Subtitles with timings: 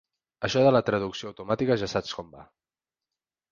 [0.47, 2.49] Això de la traducció automàtica ja saps com va...